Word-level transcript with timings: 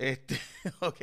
Este, 0.00 0.40
ok, 0.80 0.98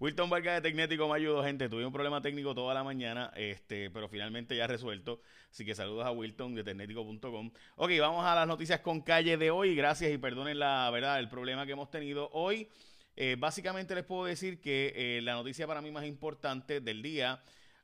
Wilton 0.00 0.28
Vargas 0.28 0.56
de 0.60 0.68
Tecnético 0.68 1.08
me 1.08 1.14
ayudó, 1.14 1.44
gente. 1.44 1.68
Tuve 1.68 1.86
un 1.86 1.92
problema 1.92 2.20
técnico 2.20 2.52
toda 2.52 2.74
la 2.74 2.82
mañana, 2.82 3.32
este, 3.36 3.90
pero 3.90 4.08
finalmente 4.08 4.56
ya 4.56 4.66
resuelto. 4.66 5.22
Así 5.52 5.64
que 5.64 5.72
saludos 5.72 6.04
a 6.04 6.10
Wilton 6.10 6.56
de 6.56 6.64
Tecnético.com. 6.64 7.52
Ok, 7.76 7.90
vamos 8.00 8.26
a 8.26 8.34
las 8.34 8.48
noticias 8.48 8.80
con 8.80 9.02
calle 9.02 9.36
de 9.36 9.52
hoy. 9.52 9.76
Gracias 9.76 10.12
y 10.12 10.18
perdonen 10.18 10.58
la 10.58 10.90
verdad, 10.90 11.20
el 11.20 11.28
problema 11.28 11.64
que 11.64 11.72
hemos 11.72 11.92
tenido 11.92 12.28
hoy. 12.32 12.68
Eh, 13.14 13.36
básicamente 13.38 13.94
les 13.94 14.02
puedo 14.02 14.24
decir 14.24 14.60
que 14.60 14.94
eh, 14.96 15.20
la 15.22 15.34
noticia 15.34 15.68
para 15.68 15.80
mí 15.80 15.92
más 15.92 16.04
importante 16.04 16.80
del 16.80 17.02
día 17.02 17.40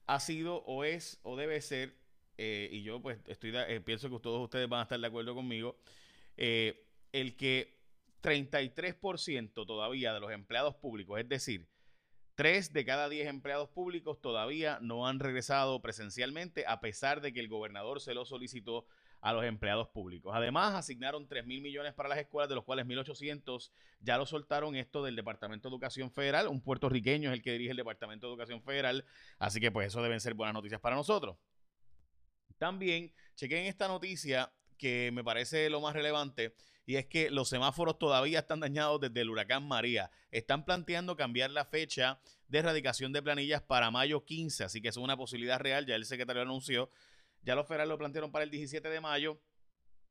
ha 0.09 0.19
sido 0.19 0.64
o 0.67 0.83
es 0.83 1.21
o 1.23 1.37
debe 1.37 1.61
ser, 1.61 1.95
eh, 2.39 2.69
y 2.73 2.83
yo 2.83 3.01
pues 3.01 3.19
estoy 3.29 3.53
pienso 3.85 4.11
que 4.11 4.19
todos 4.19 4.43
ustedes 4.43 4.69
van 4.69 4.80
a 4.80 4.83
estar 4.83 4.98
de 4.98 5.07
acuerdo 5.07 5.33
conmigo, 5.33 5.77
el 6.37 7.37
que 7.37 7.76
33% 8.27 9.67
todavía 9.67 10.13
de 10.13 10.19
los 10.19 10.33
empleados 10.33 10.75
públicos, 10.75 11.21
es 11.21 11.29
decir, 11.29 11.69
3 12.35 12.73
de 12.73 12.84
cada 12.84 13.09
10 13.09 13.29
empleados 13.29 13.69
públicos 13.69 14.21
todavía 14.21 14.79
no 14.83 15.07
han 15.07 15.21
regresado 15.21 15.80
presencialmente 15.80 16.65
a 16.67 16.81
pesar 16.81 17.20
de 17.20 17.33
que 17.33 17.39
el 17.39 17.48
gobernador 17.48 18.01
se 18.01 18.15
lo 18.15 18.27
solicitó 18.27 18.84
a 19.20 19.33
los 19.33 19.45
empleados 19.45 19.89
públicos. 19.89 20.33
Además, 20.34 20.75
asignaron 20.75 21.29
3 21.29 21.47
mil 21.47 21.62
millones 21.62 21.95
para 21.95 22.09
las 22.09 22.19
escuelas, 22.19 22.48
de 22.48 22.57
los 22.57 22.65
cuales 22.65 22.84
1.800 22.84 23.70
ya 24.01 24.19
lo 24.19 24.27
soltaron 24.27 24.75
esto 24.75 25.05
del 25.05 25.17
Departamento 25.17 25.69
de 25.69 25.75
Educación 25.75 26.11
Federal. 26.11 26.48
Un 26.48 26.61
puertorriqueño 26.61 27.31
es 27.31 27.34
el 27.37 27.43
que 27.43 27.53
dirige 27.53 27.70
el 27.70 27.77
Departamento 27.77 28.27
de 28.27 28.33
Educación 28.33 28.61
Federal, 28.61 29.05
así 29.39 29.61
que 29.61 29.70
pues 29.70 29.87
eso 29.87 30.03
deben 30.03 30.20
ser 30.20 30.34
buenas 30.34 30.53
noticias 30.53 30.81
para 30.81 30.97
nosotros. 30.97 31.39
También 32.59 33.15
chequen 33.37 33.67
esta 33.67 33.89
noticia 33.89 34.53
que 34.77 35.11
me 35.12 35.25
parece 35.25 35.70
lo 35.70 35.81
más 35.81 35.95
relevante 35.95 36.55
y 36.87 36.97
es 36.97 37.07
que 37.07 37.31
los 37.31 37.49
semáforos 37.49 37.99
todavía 37.99 38.39
están 38.39 38.61
dañados 38.61 39.01
desde 39.01 39.21
el 39.21 39.31
huracán 39.31 39.67
María. 39.67 40.11
Están 40.31 40.65
planteando 40.65 41.17
cambiar 41.17 41.51
la 41.51 41.65
fecha 41.65 42.21
de 42.47 42.59
erradicación 42.59 43.12
de 43.12 43.23
planillas 43.23 43.61
para 43.61 43.91
mayo 43.91 44.25
15, 44.25 44.65
así 44.65 44.81
que 44.81 44.89
es 44.89 44.97
una 44.97 45.17
posibilidad 45.17 45.59
real, 45.59 45.84
ya 45.84 45.97
el 45.97 46.05
secretario 46.06 46.43
anunció. 46.43 46.89
Ya 47.43 47.56
los 47.56 47.67
federales 47.67 47.91
lo 47.91 47.98
plantearon 47.98 48.31
para 48.31 48.45
el 48.45 48.51
17 48.51 48.89
de 48.89 49.01
mayo. 49.01 49.41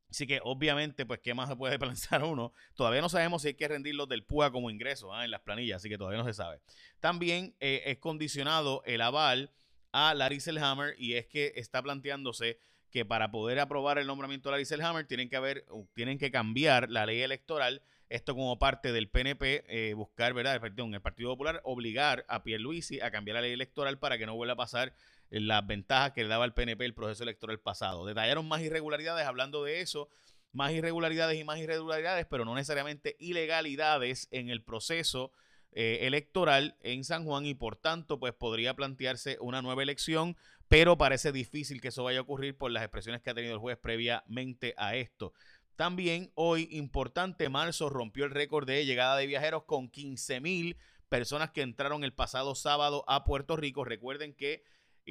Así 0.10 0.28
que 0.28 0.40
obviamente, 0.44 1.06
pues, 1.06 1.20
¿qué 1.22 1.34
más 1.34 1.50
se 1.50 1.56
puede 1.56 1.80
pensar 1.80 2.24
uno? 2.24 2.54
Todavía 2.76 3.02
no 3.02 3.10
sabemos 3.10 3.42
si 3.42 3.50
hay 3.50 3.54
que 3.56 3.68
rendirlos 3.68 4.10
del 4.10 4.24
PUA 4.24 4.52
como 4.52 4.70
ingreso 4.70 5.14
¿ah? 5.14 5.24
en 5.24 5.32
las 5.32 5.42
planillas, 5.42 5.78
así 5.78 5.90
que 5.90 5.98
todavía 5.98 6.20
no 6.20 6.26
se 6.26 6.34
sabe. 6.34 6.60
También 7.00 7.56
eh, 7.62 7.84
es 7.86 7.98
condicionado 8.00 8.84
el 8.86 9.02
aval 9.02 9.52
a 9.94 10.14
Larry 10.14 10.42
Selhammer 10.42 10.96
y 10.98 11.14
es 11.14 11.26
que 11.26 11.54
está 11.56 11.82
planteándose 11.82 12.60
que 12.96 13.04
para 13.04 13.30
poder 13.30 13.60
aprobar 13.60 13.98
el 13.98 14.08
nombramiento 14.08 14.48
de 14.48 14.54
Larry 14.54 14.64
Selhammer 14.64 15.06
tienen 15.06 15.28
que 15.28 15.36
haber, 15.36 15.66
tienen 15.96 16.18
que 16.18 16.32
cambiar 16.32 16.90
la 16.90 17.06
ley 17.06 17.22
electoral. 17.24 17.82
Esto 18.08 18.36
como 18.36 18.58
parte 18.58 18.94
del 18.94 19.10
PNP, 19.10 19.66
eh, 19.68 19.94
buscar, 19.96 20.34
¿verdad? 20.34 20.62
Perdón, 20.62 20.94
el 20.94 21.02
Partido 21.02 21.30
Popular, 21.32 21.60
obligar 21.66 22.24
a 22.30 22.44
Pierluisi 22.44 23.02
a 23.02 23.12
cambiar 23.12 23.36
la 23.36 23.42
ley 23.42 23.52
electoral 23.52 24.00
para 24.00 24.18
que 24.18 24.26
no 24.26 24.36
vuelva 24.38 24.54
a 24.54 24.56
pasar 24.56 24.94
las 25.30 25.68
ventajas 25.68 26.14
que 26.14 26.24
le 26.24 26.30
daba 26.30 26.46
al 26.46 26.54
PNP 26.54 26.86
el 26.86 26.94
proceso 26.94 27.24
electoral 27.24 27.60
pasado. 27.60 28.06
Detallaron 28.06 28.48
más 28.48 28.62
irregularidades 28.62 29.28
hablando 29.28 29.66
de 29.66 29.82
eso, 29.82 30.08
más 30.54 30.72
irregularidades 30.72 31.38
y 31.38 31.44
más 31.44 31.60
irregularidades, 31.60 32.26
pero 32.28 32.46
no 32.46 32.56
necesariamente 32.56 33.18
ilegalidades 33.20 34.30
en 34.32 34.50
el 34.50 34.64
proceso 34.64 35.34
eh, 35.78 36.08
electoral 36.08 36.78
en 36.82 37.04
San 37.04 37.26
Juan 37.26 37.46
y 37.46 37.54
por 37.54 37.76
tanto 37.76 38.18
pues 38.18 38.34
podría 38.34 38.74
plantearse 38.76 39.38
una 39.42 39.62
nueva 39.62 39.84
elección, 39.84 40.38
pero 40.70 40.98
parece 40.98 41.34
difícil 41.34 41.82
que 41.82 41.90
eso 41.90 42.06
vaya 42.06 42.20
a 42.20 42.22
ocurrir 42.22 42.58
por 42.58 42.72
las 42.72 42.82
expresiones 42.82 43.22
que 43.22 43.30
ha 43.30 43.34
tenido 43.36 43.54
el 43.54 43.60
juez 43.60 43.78
previamente 43.78 44.74
a 44.78 44.96
esto. 44.96 45.34
También 45.76 46.32
hoy, 46.36 46.70
importante, 46.72 47.50
marzo 47.50 47.90
rompió 47.90 48.24
el 48.24 48.32
récord 48.32 48.66
de 48.66 48.86
llegada 48.86 49.18
de 49.18 49.28
viajeros 49.28 49.66
con 49.66 49.90
15 49.90 50.40
mil 50.40 50.78
personas 51.10 51.52
que 51.52 51.62
entraron 51.62 52.06
el 52.06 52.14
pasado 52.14 52.56
sábado 52.56 53.04
a 53.10 53.26
Puerto 53.26 53.58
Rico. 53.58 53.84
Recuerden 53.84 54.34
que 54.34 54.64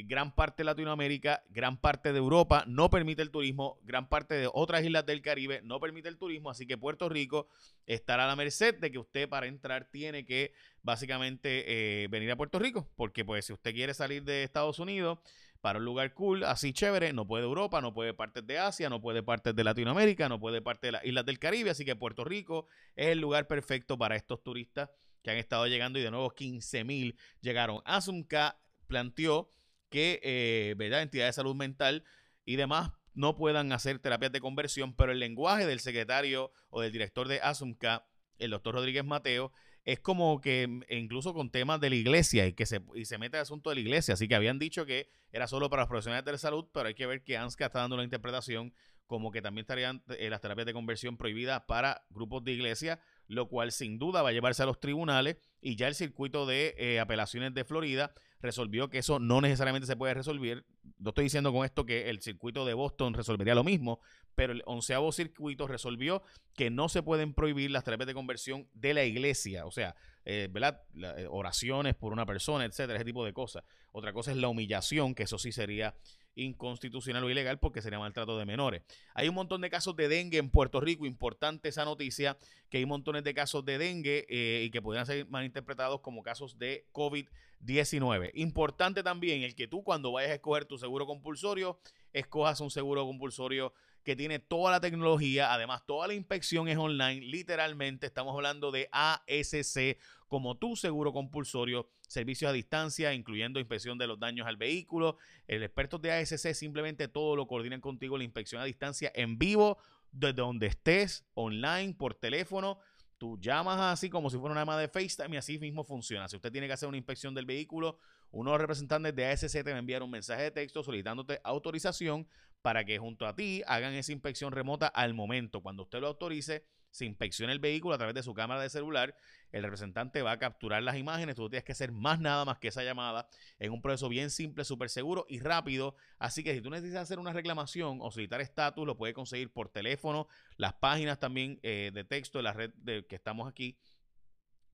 gran 0.03 0.35
parte 0.35 0.63
de 0.63 0.65
Latinoamérica, 0.65 1.45
gran 1.51 1.77
parte 1.77 2.13
de 2.13 2.19
Europa 2.19 2.65
no 2.67 2.91
permite 2.91 3.23
el 3.23 3.31
turismo, 3.31 3.79
gran 3.83 4.09
parte 4.09 4.35
de 4.35 4.51
otras 4.53 4.85
islas 4.85 5.07
del 5.07 5.23
Caribe 5.23 5.61
no 5.63 5.79
permite 5.79 6.09
el 6.09 6.19
turismo, 6.19 6.51
así 6.51 6.67
que 6.67 6.77
Puerto 6.77 7.09
Rico 7.09 7.49
estará 7.87 8.25
a 8.25 8.27
la 8.27 8.37
merced 8.37 8.75
de 8.79 8.91
que 8.91 8.99
usted 8.99 9.29
para 9.29 9.47
entrar 9.47 9.89
tiene 9.91 10.25
que 10.25 10.53
básicamente 10.83 11.65
eh, 11.67 12.09
venir 12.09 12.31
a 12.33 12.37
Puerto 12.37 12.59
Rico, 12.59 12.89
porque 12.97 13.25
pues 13.25 13.47
si 13.47 13.53
usted 13.53 13.73
quiere 13.73 13.95
salir 13.95 14.25
de 14.25 14.43
Estados 14.43 14.81
Unidos 14.81 15.19
para 15.61 15.79
un 15.79 15.85
lugar 15.85 16.13
cool, 16.13 16.45
así 16.45 16.73
chévere, 16.73 17.13
no 17.13 17.27
puede 17.27 17.45
Europa, 17.45 17.81
no 17.81 17.95
puede 17.95 18.13
partes 18.13 18.47
de 18.47 18.59
Asia, 18.59 18.91
no 18.91 19.01
puede 19.01 19.23
partes 19.23 19.55
de 19.55 19.65
Latinoamérica, 19.65 20.29
no 20.29 20.39
puede 20.41 20.61
partes 20.61 20.89
de 20.89 20.93
las 20.93 21.05
islas 21.05 21.25
del 21.25 21.39
Caribe, 21.39 21.71
así 21.71 21.85
que 21.85 21.97
Puerto 21.97 22.25
Rico 22.25 22.67
es 22.97 23.09
el 23.09 23.21
lugar 23.21 23.47
perfecto 23.47 23.97
para 23.97 24.17
estos 24.17 24.43
turistas 24.43 24.91
que 25.23 25.31
han 25.31 25.39
estado 25.39 25.67
llegando 25.67 25.99
y 25.99 26.03
de 26.03 26.11
nuevo 26.11 26.29
15 26.31 26.85
mil 26.85 27.17
llegaron. 27.41 27.81
Asumka 27.87 28.59
planteó 28.87 29.49
que 29.95 30.19
eh, 30.25 30.75
entidades 30.77 31.37
de 31.37 31.41
salud 31.41 31.55
mental 31.55 32.03
y 32.45 32.57
demás 32.57 32.91
no 33.15 33.37
puedan 33.37 33.71
hacer 33.71 34.01
terapias 34.01 34.33
de 34.33 34.41
conversión, 34.41 34.93
pero 34.97 35.13
el 35.13 35.21
lenguaje 35.21 35.69
del 35.69 35.79
secretario 35.79 36.51
o 36.71 36.81
del 36.81 36.91
director 36.91 37.29
de 37.29 37.39
ASUMCA, 37.41 38.05
el 38.39 38.51
doctor 38.51 38.75
Rodríguez 38.75 39.05
Mateo, 39.05 39.53
es 39.85 40.01
como 40.01 40.41
que 40.41 40.81
e 40.89 40.99
incluso 40.99 41.33
con 41.33 41.49
temas 41.53 41.79
de 41.81 41.91
la 41.91 41.95
iglesia 41.95 42.45
y 42.49 42.55
que 42.55 42.67
se, 42.67 42.83
y 42.97 43.05
se 43.05 43.19
mete 43.19 43.37
el 43.37 43.43
asunto 43.43 43.71
de 43.71 43.77
la 43.77 43.83
iglesia. 43.83 44.15
Así 44.15 44.27
que 44.27 44.35
habían 44.35 44.59
dicho 44.59 44.85
que 44.85 45.09
era 45.31 45.47
solo 45.47 45.71
para 45.71 45.83
los 45.83 45.89
profesionales 45.89 46.25
de 46.25 46.33
la 46.33 46.39
salud, 46.39 46.67
pero 46.73 46.89
hay 46.89 46.95
que 46.95 47.07
ver 47.07 47.23
que 47.23 47.37
ANSCA 47.37 47.67
está 47.67 47.79
dando 47.79 47.97
la 47.97 48.03
interpretación 48.03 48.75
como 49.07 49.31
que 49.31 49.43
también 49.43 49.63
estarían 49.63 50.03
eh, 50.19 50.29
las 50.29 50.41
terapias 50.41 50.67
de 50.67 50.73
conversión 50.73 51.17
prohibidas 51.17 51.63
para 51.69 52.05
grupos 52.11 52.43
de 52.43 52.51
iglesia, 52.51 52.99
lo 53.29 53.49
cual 53.49 53.73
sin 53.73 53.99
duda 53.99 54.23
va 54.23 54.31
a 54.31 54.33
llevarse 54.33 54.63
a 54.63 54.67
los 54.67 54.81
tribunales 54.81 55.37
y 55.61 55.77
ya 55.77 55.89
el 55.89 55.95
circuito 55.95 56.47
de 56.47 56.75
eh, 56.79 57.01
apelaciones 57.01 57.55
de 57.55 57.65
Florida 57.65 58.13
resolvió 58.41 58.91
que 58.91 58.99
eso 58.99 59.19
no 59.19 59.41
necesariamente 59.41 59.87
se 59.87 59.97
puede 59.97 60.15
resolver. 60.15 60.67
No 60.99 61.11
estoy 61.11 61.25
diciendo 61.25 61.53
con 61.53 61.65
esto 61.65 61.87
que 61.87 62.11
el 62.11 62.21
circuito 62.21 62.65
de 62.65 62.75
Boston 62.75 63.15
resolvería 63.15 63.55
lo 63.55 63.65
mismo, 63.65 64.01
pero 64.35 64.53
el 64.53 64.63
onceavo 64.67 65.13
circuito 65.13 65.67
resolvió 65.67 66.23
que 66.55 66.71
no 66.71 66.89
se 66.89 67.03
pueden 67.03 67.35
prohibir 67.35 67.71
las 67.71 67.85
terapias 67.85 68.07
de 68.07 68.15
conversión 68.15 68.69
de 68.75 68.95
la 68.95 69.05
iglesia, 69.05 69.67
o 69.67 69.71
sea, 69.71 69.97
eh, 70.25 70.49
¿verdad? 70.51 70.83
Eh, 70.97 71.27
oraciones 71.29 71.95
por 71.95 72.13
una 72.13 72.25
persona, 72.27 72.65
etcétera, 72.65 72.97
ese 72.97 73.05
tipo 73.05 73.25
de 73.25 73.33
cosas. 73.33 73.65
Otra 73.93 74.13
cosa 74.13 74.31
es 74.31 74.37
la 74.37 74.49
humillación, 74.49 75.15
que 75.15 75.25
eso 75.25 75.39
sí 75.39 75.53
sería 75.53 75.95
inconstitucional 76.37 77.23
o 77.23 77.31
ilegal 77.31 77.59
porque 77.59 77.83
sería 77.83 77.99
maltrato 77.99 78.39
de 78.39 78.45
menores. 78.45 78.83
Hay 79.15 79.29
un 79.29 79.35
montón 79.35 79.61
de 79.61 79.71
casos 79.71 79.95
de 79.97 80.09
dengue 80.09 80.39
en 80.39 80.51
Puerto 80.51 80.81
Rico, 80.81 81.07
importante 81.07 81.69
esa 81.69 81.85
noticia, 81.85 82.37
que 82.71 82.79
hay 82.79 82.87
montones 82.87 83.23
de 83.25 83.35
casos 83.35 83.65
de 83.65 83.79
dengue 83.79 84.27
eh, 84.29 84.65
y 84.65 84.71
que 84.71 84.83
podrían 84.83 85.07
ser 85.07 85.27
malinterpretados 85.29 86.01
como 86.01 86.23
casos 86.23 86.59
de 86.59 86.87
COVID-19. 86.93 88.33
Importante 88.35 89.03
también 89.03 89.43
el 89.43 89.55
que 89.55 89.69
tú 89.69 89.85
cuando 89.85 90.13
vayas 90.13 90.33
a 90.33 90.35
escoger 90.35 90.65
tu 90.65 90.79
seguro 90.79 91.07
compulsorio, 91.07 91.79
escojas 92.13 92.61
un 92.61 92.71
seguro 92.71 93.05
compulsorio 93.05 93.73
que 94.05 94.15
tiene 94.15 94.39
toda 94.39 94.71
la 94.71 94.81
tecnología, 94.81 95.53
además 95.53 95.85
toda 95.87 96.07
la 96.07 96.15
inspección 96.15 96.69
es 96.69 96.77
online, 96.77 97.23
literalmente 97.23 98.07
estamos 98.07 98.35
hablando 98.35 98.71
de 98.71 98.89
ASC 98.93 99.99
como 100.29 100.57
tu 100.57 100.77
seguro 100.77 101.13
compulsorio, 101.13 101.89
servicios 102.07 102.51
a 102.51 102.53
distancia, 102.53 103.15
incluyendo 103.15 103.61
inspección 103.61 103.99
de 103.99 104.07
los 104.07 104.19
daños 104.19 104.47
al 104.47 104.57
vehículo. 104.57 105.17
El 105.47 105.63
experto 105.63 105.99
de 105.99 106.13
ASC 106.13 106.55
simplemente 106.55 107.09
todo 107.09 107.37
lo 107.37 107.47
coordinan 107.47 107.81
contigo, 107.81 108.19
la 108.19 108.25
inspección 108.25 108.61
a 108.61 108.65
distancia 108.65 109.11
en 109.15 109.39
vivo, 109.39 109.79
desde 110.13 110.35
donde 110.35 110.67
estés, 110.67 111.25
online, 111.35 111.95
por 111.95 112.15
teléfono. 112.15 112.79
Tú 113.17 113.39
llamas 113.41 113.81
así 113.81 114.11
como 114.11 114.29
si 114.29 114.37
fuera 114.37 114.53
una 114.53 114.63
llamada 114.63 114.81
de 114.81 114.89
FaceTime 114.89 115.37
y 115.37 115.39
así 115.39 115.59
mismo 115.59 115.85
funciona. 115.85 116.29
Si 116.29 116.37
usted 116.37 116.53
tiene 116.53 116.67
que 116.67 116.73
hacer 116.73 116.89
una 116.89 116.99
inspección 116.99 117.33
del 117.33 117.47
vehículo, 117.47 117.99
uno 118.33 118.51
de 118.51 118.55
los 118.55 118.61
representantes 118.61 119.15
de 119.15 119.27
ASC 119.27 119.63
te 119.63 119.71
va 119.71 119.77
a 119.77 119.79
enviar 119.79 120.03
un 120.03 120.11
mensaje 120.11 120.43
de 120.43 120.51
texto 120.51 120.83
solicitándote 120.83 121.41
autorización 121.45 122.27
para 122.65 122.87
que 122.87 122.97
junto 122.97 123.27
a 123.27 123.37
ti 123.37 123.63
hagan 123.67 123.93
esa 123.93 124.11
inspección 124.11 124.51
remota 124.51 124.87
al 124.87 125.13
momento. 125.13 125.61
Cuando 125.61 125.83
usted 125.83 126.01
lo 126.01 126.07
autorice, 126.07 126.65
se 126.91 127.05
inspecciona 127.05 127.53
el 127.53 127.59
vehículo 127.59 127.95
a 127.95 127.99
través 127.99 128.15
de 128.15 128.23
su 128.23 128.33
cámara 128.33 128.63
de 128.63 128.71
celular, 128.71 129.15
el 129.53 129.63
representante 129.63 130.23
va 130.23 130.33
a 130.33 130.39
capturar 130.39 130.83
las 130.83 130.97
imágenes, 130.97 131.37
tú 131.37 131.51
tienes 131.51 131.65
que 131.65 131.73
hacer 131.73 131.93
más 131.93 132.21
nada 132.21 132.47
más 132.47 132.57
que 132.57 132.69
esa 132.69 132.83
llamada 132.83 133.29
en 133.59 133.71
un 133.71 133.83
proceso 133.83 134.09
bien 134.09 134.31
simple, 134.31 134.65
súper 134.65 134.89
seguro 134.89 135.27
y 135.29 135.41
rápido. 135.41 135.95
Así 136.19 136.43
que 136.43 136.55
si 136.55 136.63
tú 136.63 136.71
necesitas 136.71 137.03
hacer 137.03 137.19
una 137.19 137.35
reclamación 137.35 137.99
o 138.01 138.11
solicitar 138.11 138.41
estatus, 138.41 138.87
lo 138.87 138.97
puedes 138.97 139.15
conseguir 139.15 139.53
por 139.53 139.69
teléfono, 139.69 140.27
las 140.57 140.73
páginas 140.73 141.21
también 141.21 141.61
eh, 141.63 141.91
de 141.93 142.05
texto 142.05 142.39
de 142.39 142.45
la 142.45 142.55
red 142.55 142.71
de, 142.79 143.05
que 143.05 143.17
estamos 143.17 143.47
aquí 143.47 143.77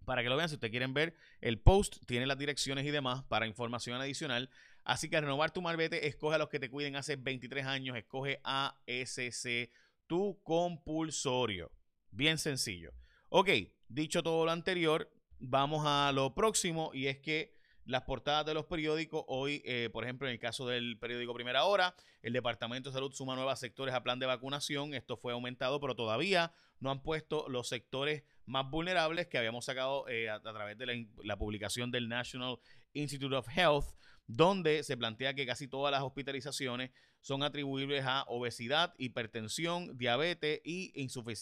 para 0.04 0.22
que 0.22 0.28
lo 0.28 0.36
vean, 0.36 0.48
si 0.48 0.54
ustedes 0.54 0.70
quieren 0.70 0.94
ver 0.94 1.14
el 1.40 1.60
post, 1.60 1.96
tiene 2.06 2.26
las 2.26 2.38
direcciones 2.38 2.84
y 2.86 2.90
demás 2.90 3.22
para 3.24 3.46
información 3.46 4.00
adicional. 4.00 4.50
Así 4.84 5.08
que 5.08 5.20
renovar 5.20 5.52
tu 5.52 5.62
marbete, 5.62 6.06
escoge 6.06 6.36
a 6.36 6.38
los 6.38 6.48
que 6.48 6.58
te 6.58 6.70
cuiden 6.70 6.96
hace 6.96 7.16
23 7.16 7.66
años, 7.66 7.96
escoge 7.96 8.40
ASC, 8.42 9.70
tu 10.06 10.42
compulsorio. 10.42 11.70
Bien 12.10 12.38
sencillo. 12.38 12.92
Ok, 13.28 13.50
dicho 13.88 14.22
todo 14.22 14.44
lo 14.44 14.50
anterior, 14.50 15.10
vamos 15.38 15.84
a 15.86 16.10
lo 16.12 16.34
próximo 16.34 16.90
y 16.92 17.06
es 17.06 17.18
que 17.18 17.60
las 17.84 18.02
portadas 18.02 18.46
de 18.46 18.54
los 18.54 18.66
periódicos. 18.66 19.24
Hoy, 19.26 19.62
eh, 19.64 19.90
por 19.92 20.04
ejemplo, 20.04 20.28
en 20.28 20.32
el 20.32 20.38
caso 20.38 20.66
del 20.66 20.98
periódico 20.98 21.34
Primera 21.34 21.64
Hora, 21.64 21.94
el 22.22 22.32
Departamento 22.32 22.90
de 22.90 22.94
Salud 22.94 23.12
suma 23.12 23.34
nuevos 23.34 23.58
sectores 23.58 23.94
a 23.94 24.02
plan 24.02 24.18
de 24.18 24.26
vacunación. 24.26 24.94
Esto 24.94 25.16
fue 25.16 25.32
aumentado, 25.32 25.80
pero 25.80 25.94
todavía 25.94 26.52
no 26.78 26.90
han 26.90 27.02
puesto 27.02 27.48
los 27.48 27.68
sectores 27.68 28.22
más 28.50 28.68
vulnerables 28.68 29.28
que 29.28 29.38
habíamos 29.38 29.64
sacado 29.64 30.08
eh, 30.08 30.28
a, 30.28 30.40
través 30.40 30.76
de 30.76 31.06
la, 31.22 31.36
publicación 31.36 31.90
del 31.90 32.08
National 32.08 32.58
Institute 32.92 33.34
of 33.34 33.46
Health, 33.48 33.84
donde 34.26 34.82
se 34.82 34.96
plantea 34.96 35.34
que 35.34 35.46
casi 35.46 35.68
todas 35.68 35.92
las 35.92 36.02
hospitalizaciones 36.02 36.90
son 37.20 37.42
atribuibles 37.42 38.04
a 38.04 38.24
obesidad, 38.26 38.94
hipertensión, 38.98 39.96
diabetes 39.96 40.60
y 40.64 40.92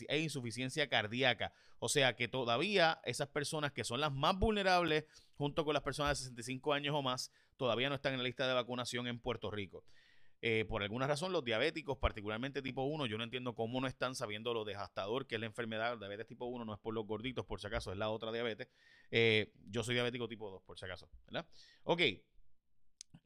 e 0.08 0.18
insuficiencia 0.18 0.88
cardíaca. 0.88 1.52
O 1.78 1.88
sea 1.88 2.14
que 2.14 2.28
todavía 2.28 3.00
esas 3.04 3.28
personas 3.28 3.72
que 3.72 3.84
son 3.84 4.00
las 4.00 4.12
más 4.12 4.38
vulnerables, 4.38 5.04
junto 5.34 5.64
con 5.64 5.74
las 5.74 5.82
personas 5.82 6.18
de 6.18 6.24
65 6.24 6.74
años 6.74 6.94
o 6.94 7.02
más, 7.02 7.32
todavía 7.56 7.88
no 7.88 7.94
están 7.94 8.12
en 8.12 8.18
la 8.18 8.24
lista 8.24 8.46
de 8.46 8.54
vacunación 8.54 9.06
en 9.06 9.18
Puerto 9.18 9.50
Rico. 9.50 9.84
Eh, 10.40 10.64
por 10.68 10.82
alguna 10.82 11.06
razón, 11.06 11.32
los 11.32 11.44
diabéticos, 11.44 11.98
particularmente 11.98 12.62
tipo 12.62 12.84
1, 12.84 13.06
yo 13.06 13.18
no 13.18 13.24
entiendo 13.24 13.54
cómo 13.54 13.80
no 13.80 13.88
están 13.88 14.14
sabiendo 14.14 14.54
lo 14.54 14.64
devastador 14.64 15.26
que 15.26 15.34
es 15.34 15.40
la 15.40 15.46
enfermedad. 15.46 15.98
diabetes 15.98 16.26
tipo 16.26 16.46
1 16.46 16.64
no 16.64 16.74
es 16.74 16.78
por 16.78 16.94
los 16.94 17.06
gorditos, 17.06 17.44
por 17.44 17.60
si 17.60 17.66
acaso, 17.66 17.90
es 17.90 17.98
la 17.98 18.10
otra 18.10 18.30
diabetes. 18.30 18.68
Eh, 19.10 19.52
yo 19.68 19.82
soy 19.82 19.94
diabético 19.94 20.28
tipo 20.28 20.50
2, 20.50 20.62
por 20.62 20.78
si 20.78 20.84
acaso. 20.84 21.08
¿verdad? 21.26 21.46
Ok. 21.82 22.02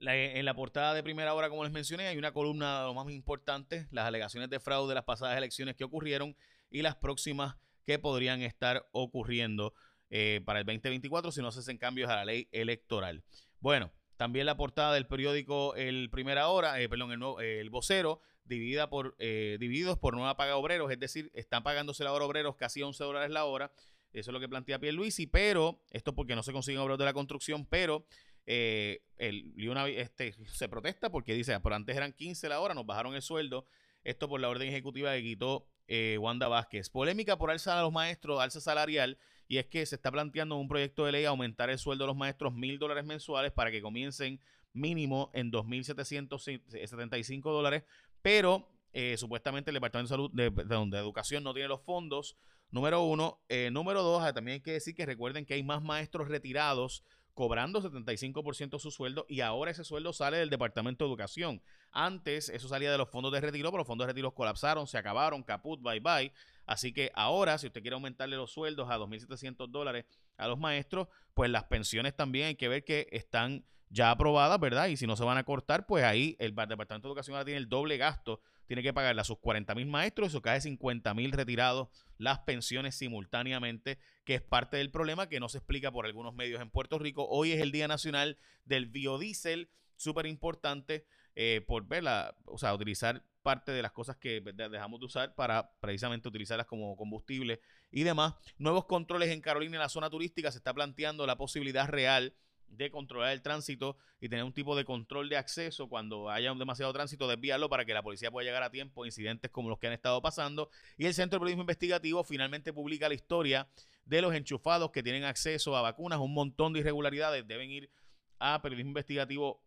en 0.00 0.44
la 0.44 0.54
portada 0.54 0.94
de 0.94 1.02
primera 1.02 1.34
hora, 1.34 1.50
como 1.50 1.64
les 1.64 1.72
mencioné, 1.72 2.08
hay 2.08 2.16
una 2.16 2.32
columna 2.32 2.80
de 2.80 2.86
lo 2.86 2.94
más 2.94 3.12
importante, 3.12 3.86
las 3.90 4.06
alegaciones 4.06 4.48
de 4.48 4.58
fraude 4.58 4.88
de 4.88 4.94
las 4.94 5.04
pasadas 5.04 5.36
elecciones 5.36 5.76
que 5.76 5.84
ocurrieron 5.84 6.34
y 6.70 6.82
las 6.82 6.96
próximas 6.96 7.56
que 7.84 7.98
podrían 7.98 8.40
estar 8.42 8.88
ocurriendo 8.92 9.74
eh, 10.08 10.40
para 10.44 10.60
el 10.60 10.66
2024 10.66 11.32
si 11.32 11.40
no 11.40 11.50
se 11.52 11.60
hacen 11.60 11.78
cambios 11.78 12.10
a 12.10 12.16
la 12.16 12.24
ley 12.24 12.48
electoral. 12.52 13.22
Bueno, 13.60 13.92
también 14.22 14.46
la 14.46 14.56
portada 14.56 14.94
del 14.94 15.08
periódico 15.08 15.74
El 15.74 16.08
Primera 16.08 16.46
Hora, 16.46 16.80
eh, 16.80 16.88
perdón, 16.88 17.10
el, 17.10 17.44
el, 17.44 17.70
vocero, 17.70 18.20
dividida 18.44 18.88
por, 18.88 19.16
eh, 19.18 19.56
divididos 19.58 19.98
por 19.98 20.14
nueva 20.14 20.36
paga 20.36 20.54
obreros, 20.54 20.92
es 20.92 21.00
decir, 21.00 21.32
están 21.34 21.64
pagándose 21.64 22.04
la 22.04 22.12
hora 22.12 22.24
obreros 22.24 22.54
casi 22.54 22.82
11 22.82 23.02
dólares 23.02 23.30
la 23.30 23.46
hora. 23.46 23.72
Eso 24.12 24.30
es 24.30 24.32
lo 24.32 24.38
que 24.38 24.48
plantea 24.48 24.78
Pierluisi, 24.78 25.26
pero, 25.26 25.82
esto 25.90 26.14
porque 26.14 26.36
no 26.36 26.44
se 26.44 26.52
consiguen 26.52 26.80
obreros 26.80 27.00
de 27.00 27.04
la 27.04 27.12
construcción, 27.12 27.66
pero 27.66 28.06
eh, 28.46 29.02
el, 29.16 29.54
este, 29.88 30.36
se 30.46 30.68
protesta 30.68 31.10
porque 31.10 31.34
dice, 31.34 31.58
por 31.58 31.72
antes 31.72 31.96
eran 31.96 32.12
15 32.12 32.48
la 32.48 32.60
hora, 32.60 32.74
nos 32.74 32.86
bajaron 32.86 33.16
el 33.16 33.22
sueldo. 33.22 33.66
Esto 34.04 34.28
por 34.28 34.40
la 34.40 34.50
orden 34.50 34.68
ejecutiva 34.68 35.12
que 35.14 35.22
quitó 35.22 35.66
eh, 35.88 36.16
Wanda 36.20 36.46
Vázquez. 36.46 36.90
Polémica 36.90 37.38
por 37.38 37.50
alza 37.50 37.76
a 37.76 37.82
los 37.82 37.90
maestros, 37.90 38.40
alza 38.40 38.60
salarial 38.60 39.18
y 39.52 39.58
es 39.58 39.66
que 39.66 39.84
se 39.84 39.96
está 39.96 40.10
planteando 40.10 40.56
un 40.56 40.66
proyecto 40.66 41.04
de 41.04 41.12
ley 41.12 41.26
aumentar 41.26 41.68
el 41.68 41.78
sueldo 41.78 42.04
de 42.04 42.06
los 42.06 42.16
maestros 42.16 42.54
mil 42.54 42.78
dólares 42.78 43.04
mensuales 43.04 43.52
para 43.52 43.70
que 43.70 43.82
comiencen 43.82 44.40
mínimo 44.72 45.30
en 45.34 45.52
2.775 45.52 47.42
dólares, 47.42 47.82
pero 48.22 48.66
eh, 48.94 49.14
supuestamente 49.18 49.68
el 49.70 49.74
Departamento 49.74 50.08
de 50.08 50.16
Salud 50.16 50.30
de, 50.32 50.98
Educación 50.98 51.44
no 51.44 51.52
tiene 51.52 51.68
los 51.68 51.82
fondos, 51.82 52.38
número 52.70 53.02
uno. 53.02 53.42
Eh, 53.50 53.68
número 53.70 54.02
dos, 54.02 54.22
ah, 54.22 54.32
también 54.32 54.54
hay 54.54 54.60
que 54.62 54.72
decir 54.72 54.94
que 54.94 55.04
recuerden 55.04 55.44
que 55.44 55.52
hay 55.52 55.62
más 55.62 55.82
maestros 55.82 56.28
retirados 56.28 57.04
cobrando 57.34 57.82
75% 57.82 58.70
de 58.70 58.78
su 58.78 58.90
sueldo 58.90 59.26
y 59.28 59.40
ahora 59.40 59.70
ese 59.70 59.84
sueldo 59.84 60.14
sale 60.14 60.38
del 60.38 60.48
Departamento 60.48 61.04
de 61.04 61.10
Educación. 61.10 61.60
Antes 61.90 62.48
eso 62.48 62.68
salía 62.68 62.90
de 62.90 62.96
los 62.96 63.10
fondos 63.10 63.30
de 63.32 63.42
retiro, 63.42 63.70
pero 63.70 63.80
los 63.80 63.86
fondos 63.86 64.06
de 64.06 64.14
retiro 64.14 64.32
colapsaron, 64.32 64.86
se 64.86 64.96
acabaron, 64.96 65.42
caput, 65.42 65.82
bye 65.82 66.00
bye. 66.00 66.32
Así 66.66 66.92
que 66.92 67.10
ahora, 67.14 67.58
si 67.58 67.66
usted 67.66 67.82
quiere 67.82 67.94
aumentarle 67.94 68.36
los 68.36 68.52
sueldos 68.52 68.90
a 68.90 68.98
2.700 68.98 69.68
dólares 69.70 70.04
a 70.36 70.48
los 70.48 70.58
maestros, 70.58 71.08
pues 71.34 71.50
las 71.50 71.64
pensiones 71.64 72.14
también 72.14 72.46
hay 72.46 72.54
que 72.54 72.68
ver 72.68 72.84
que 72.84 73.08
están 73.10 73.64
ya 73.92 74.10
aprobadas, 74.10 74.58
¿verdad? 74.58 74.86
Y 74.88 74.96
si 74.96 75.06
no 75.06 75.16
se 75.16 75.24
van 75.24 75.36
a 75.36 75.44
cortar, 75.44 75.86
pues 75.86 76.04
ahí 76.04 76.34
el 76.38 76.54
Departamento 76.54 77.08
de 77.08 77.10
Educación 77.10 77.36
ahora 77.36 77.44
tiene 77.44 77.58
el 77.58 77.68
doble 77.68 77.98
gasto, 77.98 78.40
tiene 78.66 78.82
que 78.82 78.94
pagarle 78.94 79.20
a 79.20 79.24
sus 79.24 79.38
40 79.38 79.74
mil 79.74 79.86
maestros, 79.86 80.28
eso 80.28 80.40
cae 80.40 80.60
50 80.60 81.12
mil 81.12 81.30
retirados 81.32 81.88
las 82.16 82.38
pensiones 82.40 82.94
simultáneamente, 82.94 83.98
que 84.24 84.36
es 84.36 84.42
parte 84.42 84.78
del 84.78 84.90
problema 84.90 85.28
que 85.28 85.40
no 85.40 85.50
se 85.50 85.58
explica 85.58 85.92
por 85.92 86.06
algunos 86.06 86.34
medios 86.34 86.62
en 86.62 86.70
Puerto 86.70 86.98
Rico. 86.98 87.26
Hoy 87.28 87.52
es 87.52 87.60
el 87.60 87.70
Día 87.70 87.86
Nacional 87.86 88.38
del 88.64 88.86
Biodiesel, 88.86 89.68
súper 89.96 90.26
importante 90.26 91.04
eh, 91.34 91.62
por 91.66 91.86
verla, 91.86 92.34
o 92.46 92.56
sea, 92.56 92.74
utilizar 92.74 93.24
parte 93.42 93.72
de 93.72 93.82
las 93.82 93.92
cosas 93.92 94.16
que 94.16 94.40
dejamos 94.40 95.00
de 95.00 95.06
usar 95.06 95.34
para 95.34 95.70
precisamente 95.80 96.28
utilizarlas 96.28 96.66
como 96.66 96.96
combustible 96.96 97.60
y 97.90 98.02
demás. 98.02 98.34
Nuevos 98.58 98.86
controles 98.86 99.30
en 99.30 99.40
Carolina, 99.40 99.76
en 99.76 99.80
la 99.80 99.88
zona 99.88 100.10
turística, 100.10 100.50
se 100.50 100.58
está 100.58 100.72
planteando 100.72 101.26
la 101.26 101.36
posibilidad 101.36 101.88
real 101.88 102.34
de 102.68 102.90
controlar 102.90 103.32
el 103.32 103.42
tránsito 103.42 103.96
y 104.20 104.28
tener 104.28 104.44
un 104.44 104.52
tipo 104.52 104.74
de 104.76 104.84
control 104.84 105.28
de 105.28 105.36
acceso 105.36 105.88
cuando 105.88 106.30
haya 106.30 106.52
un 106.52 106.58
demasiado 106.58 106.92
tránsito, 106.92 107.28
desviarlo 107.28 107.68
para 107.68 107.84
que 107.84 107.92
la 107.92 108.02
policía 108.02 108.30
pueda 108.30 108.46
llegar 108.46 108.62
a 108.62 108.70
tiempo, 108.70 109.04
incidentes 109.04 109.50
como 109.50 109.68
los 109.68 109.78
que 109.78 109.88
han 109.88 109.92
estado 109.92 110.22
pasando. 110.22 110.70
Y 110.96 111.06
el 111.06 111.14
Centro 111.14 111.36
de 111.36 111.40
Periodismo 111.40 111.62
Investigativo 111.62 112.24
finalmente 112.24 112.72
publica 112.72 113.08
la 113.08 113.14
historia 113.14 113.68
de 114.06 114.22
los 114.22 114.34
enchufados 114.34 114.90
que 114.90 115.02
tienen 115.02 115.24
acceso 115.24 115.76
a 115.76 115.82
vacunas, 115.82 116.18
un 116.18 116.34
montón 116.34 116.72
de 116.72 116.80
irregularidades 116.80 117.46
deben 117.46 117.70
ir 117.70 117.90
a 118.38 118.60
periodismo 118.60 118.90
investigativo 118.90 119.62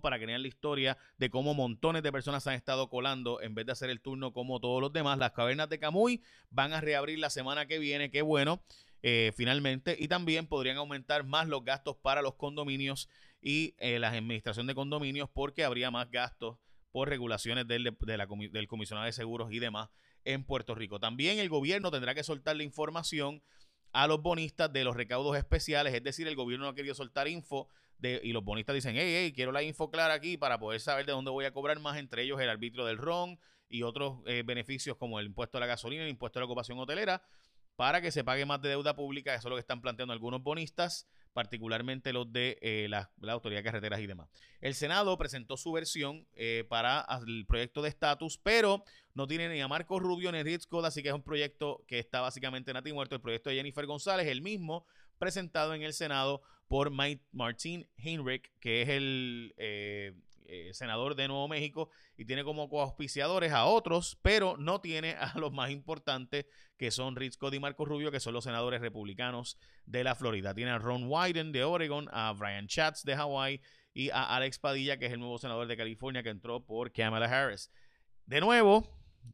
para 0.00 0.18
vean 0.18 0.42
la 0.42 0.48
historia 0.48 0.98
de 1.18 1.30
cómo 1.30 1.54
montones 1.54 2.02
de 2.02 2.12
personas 2.12 2.46
han 2.46 2.54
estado 2.54 2.88
colando 2.88 3.40
en 3.40 3.54
vez 3.54 3.66
de 3.66 3.72
hacer 3.72 3.90
el 3.90 4.00
turno 4.00 4.32
como 4.32 4.60
todos 4.60 4.80
los 4.80 4.92
demás. 4.92 5.18
Las 5.18 5.32
cavernas 5.32 5.68
de 5.68 5.78
Camuy 5.78 6.22
van 6.50 6.72
a 6.72 6.80
reabrir 6.80 7.18
la 7.18 7.30
semana 7.30 7.66
que 7.66 7.78
viene, 7.78 8.10
qué 8.10 8.22
bueno. 8.22 8.62
Eh, 9.02 9.32
finalmente, 9.36 9.96
y 9.98 10.08
también 10.08 10.46
podrían 10.46 10.78
aumentar 10.78 11.24
más 11.24 11.46
los 11.46 11.64
gastos 11.64 11.96
para 11.96 12.22
los 12.22 12.34
condominios 12.34 13.08
y 13.40 13.74
eh, 13.78 13.98
la 13.98 14.08
administración 14.08 14.66
de 14.66 14.74
condominios 14.74 15.28
porque 15.32 15.64
habría 15.64 15.90
más 15.90 16.10
gastos 16.10 16.58
por 16.90 17.08
regulaciones 17.08 17.68
del, 17.68 17.96
del 18.00 18.66
comisionado 18.66 19.06
de 19.06 19.12
seguros 19.12 19.52
y 19.52 19.60
demás 19.60 19.90
en 20.24 20.44
Puerto 20.44 20.74
Rico. 20.74 20.98
También 20.98 21.38
el 21.38 21.48
gobierno 21.48 21.90
tendrá 21.90 22.14
que 22.14 22.24
soltar 22.24 22.56
la 22.56 22.64
información 22.64 23.42
a 23.92 24.06
los 24.06 24.22
bonistas 24.22 24.72
de 24.72 24.84
los 24.84 24.96
recaudos 24.96 25.36
especiales, 25.36 25.94
es 25.94 26.02
decir, 26.02 26.28
el 26.28 26.36
gobierno 26.36 26.66
no 26.66 26.70
ha 26.70 26.74
querido 26.74 26.94
soltar 26.94 27.28
info 27.28 27.68
de, 27.98 28.20
y 28.22 28.32
los 28.32 28.44
bonistas 28.44 28.74
dicen, 28.74 28.94
hey, 28.96 29.12
hey, 29.16 29.32
quiero 29.34 29.52
la 29.52 29.62
info 29.62 29.90
clara 29.90 30.14
aquí 30.14 30.36
para 30.36 30.58
poder 30.58 30.80
saber 30.80 31.06
de 31.06 31.12
dónde 31.12 31.30
voy 31.30 31.44
a 31.44 31.52
cobrar 31.52 31.78
más, 31.80 31.96
entre 31.96 32.22
ellos 32.22 32.40
el 32.40 32.50
arbitrio 32.50 32.84
del 32.84 32.98
RON 32.98 33.38
y 33.68 33.82
otros 33.82 34.18
eh, 34.26 34.42
beneficios 34.44 34.96
como 34.96 35.18
el 35.18 35.26
impuesto 35.26 35.58
a 35.58 35.60
la 35.60 35.66
gasolina, 35.66 36.02
el 36.02 36.10
impuesto 36.10 36.38
a 36.38 36.40
la 36.40 36.46
ocupación 36.46 36.78
hotelera, 36.78 37.22
para 37.74 38.00
que 38.00 38.10
se 38.10 38.24
pague 38.24 38.46
más 38.46 38.60
de 38.62 38.70
deuda 38.70 38.94
pública, 38.94 39.34
eso 39.34 39.48
es 39.48 39.50
lo 39.50 39.56
que 39.56 39.60
están 39.60 39.80
planteando 39.80 40.12
algunos 40.12 40.42
bonistas, 40.42 41.06
particularmente 41.36 42.14
los 42.14 42.32
de 42.32 42.56
eh, 42.62 42.86
la, 42.88 43.10
Autoridad 43.30 43.60
de 43.60 43.64
Carreteras 43.64 44.00
y 44.00 44.06
demás. 44.06 44.26
El 44.62 44.74
Senado 44.74 45.18
presentó 45.18 45.58
su 45.58 45.70
versión 45.70 46.26
eh, 46.32 46.64
para 46.66 47.06
el 47.26 47.44
proyecto 47.44 47.82
de 47.82 47.90
estatus, 47.90 48.38
pero 48.42 48.82
no 49.12 49.26
tiene 49.26 49.50
ni 49.50 49.60
a 49.60 49.68
Marco 49.68 50.00
Rubio 50.00 50.32
ni 50.32 50.38
a 50.38 50.42
Ritz 50.42 50.66
así 50.82 51.02
que 51.02 51.10
es 51.10 51.14
un 51.14 51.22
proyecto 51.22 51.84
que 51.86 51.98
está 51.98 52.22
básicamente 52.22 52.70
en 52.70 52.94
muerto. 52.94 53.14
El 53.14 53.20
proyecto 53.20 53.50
de 53.50 53.56
Jennifer 53.56 53.84
González, 53.84 54.28
el 54.28 54.40
mismo 54.40 54.86
presentado 55.18 55.74
en 55.74 55.82
el 55.82 55.92
Senado 55.92 56.40
por 56.68 56.90
Martin 56.90 57.86
Heinrich, 57.98 58.50
que 58.58 58.80
es 58.80 58.88
el 58.88 59.54
eh, 59.58 60.14
eh, 60.48 60.72
senador 60.72 61.14
de 61.14 61.28
Nuevo 61.28 61.48
México 61.48 61.90
y 62.16 62.24
tiene 62.24 62.44
como 62.44 62.68
coauspiciadores 62.68 63.52
a 63.52 63.66
otros, 63.66 64.18
pero 64.22 64.56
no 64.56 64.80
tiene 64.80 65.16
a 65.18 65.32
los 65.38 65.52
más 65.52 65.70
importantes 65.70 66.46
que 66.76 66.90
son 66.90 67.16
Rich 67.16 67.34
Scott 67.34 67.54
y 67.54 67.60
Marco 67.60 67.84
Rubio, 67.84 68.10
que 68.10 68.20
son 68.20 68.34
los 68.34 68.44
senadores 68.44 68.80
republicanos 68.80 69.58
de 69.84 70.04
la 70.04 70.14
Florida. 70.14 70.54
Tiene 70.54 70.70
a 70.70 70.78
Ron 70.78 71.04
Wyden 71.08 71.52
de 71.52 71.64
Oregon, 71.64 72.08
a 72.12 72.32
Brian 72.32 72.66
Schatz 72.66 73.02
de 73.04 73.14
Hawaii 73.14 73.60
y 73.94 74.10
a 74.10 74.36
Alex 74.36 74.58
Padilla, 74.58 74.98
que 74.98 75.06
es 75.06 75.12
el 75.12 75.20
nuevo 75.20 75.38
senador 75.38 75.66
de 75.66 75.76
California 75.76 76.22
que 76.22 76.28
entró 76.28 76.64
por 76.64 76.92
Kamala 76.92 77.26
Harris. 77.26 77.70
De 78.26 78.40
nuevo, 78.40 78.86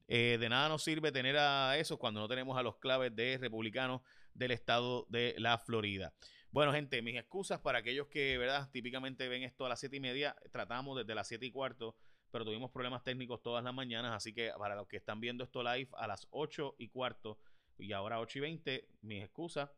eh, 0.09 0.39
de 0.41 0.49
nada 0.49 0.69
nos 0.69 0.85
sirve 0.85 1.13
tener 1.13 1.37
a 1.37 1.77
eso 1.79 1.99
cuando 1.99 2.21
no 2.21 2.29
tenemos 2.29 2.57
a 2.57 2.63
los 2.63 2.77
claves 2.77 3.15
de 3.15 3.39
republicanos 3.39 4.03
del 4.35 4.53
estado 4.53 5.07
de 5.09 5.35
la 5.39 5.59
Florida. 5.59 6.13
Bueno, 6.53 6.71
gente, 6.71 7.01
mis 7.01 7.17
excusas 7.17 7.61
para 7.61 7.79
aquellos 7.79 8.09
que, 8.09 8.37
¿verdad? 8.37 8.69
Típicamente 8.71 9.27
ven 9.27 9.43
esto 9.43 9.65
a 9.65 9.71
las 9.71 9.81
siete 9.81 9.97
y 9.97 10.01
media. 10.01 10.37
Tratamos 10.51 10.99
desde 10.99 11.15
las 11.15 11.27
siete 11.27 11.47
y 11.47 11.51
cuarto, 11.51 11.97
pero 12.31 12.45
tuvimos 12.45 12.71
problemas 12.71 13.03
técnicos 13.03 13.41
todas 13.41 13.65
las 13.65 13.73
mañanas. 13.73 14.13
Así 14.13 14.35
que 14.35 14.53
para 14.59 14.75
los 14.75 14.87
que 14.87 14.99
están 14.99 15.19
viendo 15.19 15.45
esto 15.45 15.63
live 15.63 15.89
a 15.95 16.07
las 16.07 16.29
ocho 16.31 16.75
y 16.77 16.89
cuarto 16.89 17.39
y 17.79 17.93
ahora 17.93 18.21
ocho 18.21 18.39
y 18.39 18.43
veinte, 18.43 18.87
mis 19.01 19.23
excusas. 19.23 19.71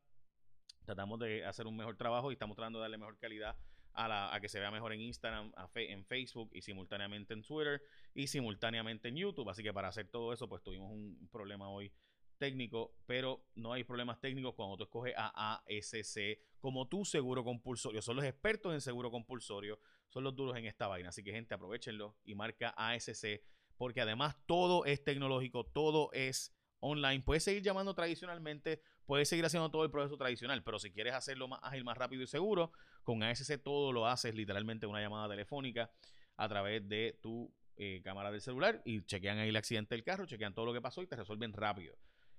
Tratamos 0.84 1.20
de 1.20 1.44
hacer 1.44 1.68
un 1.68 1.76
mejor 1.76 1.96
trabajo 1.96 2.32
y 2.32 2.34
estamos 2.34 2.56
tratando 2.56 2.80
de 2.80 2.82
darle 2.82 2.98
mejor 2.98 3.18
calidad 3.20 3.56
a, 3.92 4.08
la, 4.08 4.34
a 4.34 4.40
que 4.40 4.48
se 4.48 4.58
vea 4.58 4.72
mejor 4.72 4.92
en 4.92 5.00
Instagram, 5.00 5.52
en 5.76 6.04
Facebook 6.04 6.50
y 6.54 6.60
simultáneamente 6.60 7.34
en 7.34 7.42
Twitter 7.42 7.82
y 8.14 8.26
simultáneamente 8.26 9.10
en 9.10 9.16
YouTube. 9.16 9.48
Así 9.48 9.62
que 9.62 9.72
para 9.72 9.86
hacer 9.86 10.08
todo 10.08 10.32
eso, 10.32 10.48
pues 10.48 10.60
tuvimos 10.60 10.90
un 10.90 11.28
problema 11.30 11.68
hoy 11.68 11.92
técnico, 12.36 12.94
pero 13.06 13.44
no 13.54 13.72
hay 13.72 13.84
problemas 13.84 14.20
técnicos 14.20 14.54
cuando 14.54 14.76
tú 14.76 14.84
escoges 14.84 15.14
a 15.16 15.62
ASC 15.66 16.38
como 16.58 16.88
tu 16.88 17.04
seguro 17.04 17.44
compulsorio. 17.44 18.00
Son 18.00 18.16
los 18.16 18.24
expertos 18.24 18.72
en 18.72 18.80
seguro 18.80 19.10
compulsorio, 19.10 19.78
son 20.08 20.24
los 20.24 20.34
duros 20.34 20.56
en 20.56 20.64
esta 20.64 20.86
vaina. 20.86 21.10
Así 21.10 21.22
que, 21.22 21.32
gente, 21.32 21.54
aprovechenlo 21.54 22.16
y 22.24 22.34
marca 22.34 22.70
ASC, 22.70 23.42
porque 23.76 24.00
además 24.00 24.36
todo 24.46 24.84
es 24.84 25.04
tecnológico, 25.04 25.64
todo 25.64 26.10
es 26.12 26.56
online. 26.80 27.22
Puedes 27.22 27.44
seguir 27.44 27.62
llamando 27.62 27.94
tradicionalmente, 27.94 28.82
puedes 29.06 29.28
seguir 29.28 29.44
haciendo 29.44 29.70
todo 29.70 29.84
el 29.84 29.90
proceso 29.90 30.16
tradicional, 30.16 30.62
pero 30.62 30.78
si 30.78 30.90
quieres 30.90 31.14
hacerlo 31.14 31.48
más 31.48 31.60
ágil, 31.62 31.84
más 31.84 31.96
rápido 31.96 32.22
y 32.22 32.26
seguro, 32.26 32.72
con 33.02 33.22
ASC 33.22 33.62
todo 33.62 33.92
lo 33.92 34.06
haces 34.06 34.34
literalmente 34.34 34.86
una 34.86 35.00
llamada 35.00 35.28
telefónica 35.28 35.90
a 36.36 36.48
través 36.48 36.88
de 36.88 37.18
tu 37.22 37.52
eh, 37.76 38.02
cámara 38.04 38.30
del 38.30 38.40
celular 38.40 38.82
y 38.84 39.02
chequean 39.02 39.38
ahí 39.38 39.48
el 39.48 39.56
accidente 39.56 39.94
del 39.94 40.04
carro, 40.04 40.26
chequean 40.26 40.54
todo 40.54 40.66
lo 40.66 40.72
que 40.72 40.80
pasó 40.80 41.02
y 41.02 41.06
te 41.06 41.16
resuelven 41.16 41.52
rápido. 41.52 41.96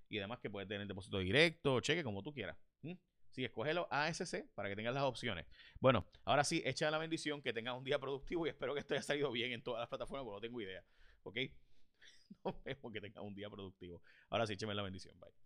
Y 0.10 0.18
además 0.20 0.40
que 0.40 0.50
puedes 0.50 0.68
tener 0.68 0.88
depósito 0.88 1.20
directo, 1.20 1.80
cheque, 1.82 2.04
como 2.04 2.24
tú 2.24 2.34
quieras. 2.34 2.58
Sí, 3.36 3.44
escoge 3.44 3.74
los 3.74 3.86
ASC 3.90 4.46
para 4.54 4.70
que 4.70 4.78
tengas 4.78 4.94
las 4.94 5.04
opciones. 5.04 5.46
Bueno, 5.82 6.08
ahora 6.24 6.46
sí, 6.46 6.64
echa 6.66 6.90
la 6.90 6.98
bendición, 6.98 7.42
que 7.42 7.52
tengas 7.52 7.78
un 7.78 7.84
día 7.84 8.00
productivo 8.00 8.46
y 8.48 8.50
espero 8.50 8.74
que 8.74 8.80
esto 8.80 8.94
haya 8.94 9.04
salido 9.04 9.30
bien 9.30 9.52
en 9.52 9.62
todas 9.62 9.82
las 9.82 9.90
plataformas, 9.90 10.24
porque 10.24 10.38
no 10.38 10.42
tengo 10.42 10.62
idea. 10.62 10.86
¿Ok? 11.24 11.38
Nos 12.46 12.64
vemos 12.64 12.94
que 12.94 13.02
tengas 13.02 13.22
un 13.26 13.36
día 13.36 13.50
productivo. 13.50 14.02
Ahora 14.30 14.48
sí, 14.48 14.54
écheme 14.54 14.74
la 14.74 14.84
bendición. 14.84 15.20
Bye. 15.20 15.45